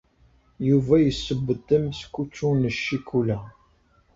Yuba 0.67 0.95
yesseww-d 0.99 1.67
ameskučču 1.77 2.49
n 2.53 2.63
ccikula. 2.77 3.37